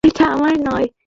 [0.03, 0.87] এটা আমার নাম নয়।